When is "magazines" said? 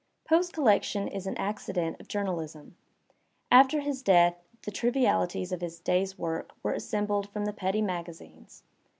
7.83-8.63